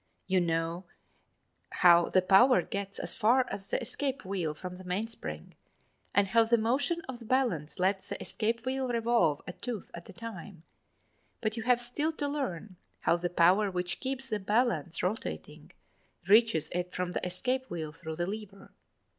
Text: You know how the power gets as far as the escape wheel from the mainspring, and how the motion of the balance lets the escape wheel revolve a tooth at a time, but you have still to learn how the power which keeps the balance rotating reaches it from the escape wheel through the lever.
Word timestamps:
You 0.25 0.41
know 0.41 0.85
how 1.69 2.09
the 2.09 2.23
power 2.23 2.63
gets 2.63 2.97
as 2.97 3.13
far 3.13 3.45
as 3.49 3.69
the 3.69 3.79
escape 3.79 4.25
wheel 4.25 4.55
from 4.55 4.77
the 4.77 4.83
mainspring, 4.83 5.53
and 6.11 6.29
how 6.29 6.43
the 6.43 6.57
motion 6.57 7.01
of 7.07 7.19
the 7.19 7.25
balance 7.25 7.77
lets 7.77 8.09
the 8.09 8.19
escape 8.19 8.65
wheel 8.65 8.87
revolve 8.87 9.43
a 9.45 9.53
tooth 9.53 9.91
at 9.93 10.09
a 10.09 10.13
time, 10.13 10.63
but 11.39 11.55
you 11.55 11.61
have 11.61 11.79
still 11.79 12.11
to 12.13 12.27
learn 12.27 12.77
how 13.01 13.15
the 13.15 13.29
power 13.29 13.69
which 13.69 13.99
keeps 13.99 14.29
the 14.29 14.39
balance 14.39 15.03
rotating 15.03 15.71
reaches 16.27 16.71
it 16.71 16.91
from 16.95 17.11
the 17.11 17.23
escape 17.23 17.69
wheel 17.69 17.91
through 17.91 18.15
the 18.15 18.25
lever. 18.25 18.71